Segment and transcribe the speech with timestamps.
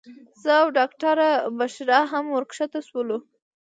[0.43, 3.17] زه او ډاکټره بشرا هم ورښکته شولو.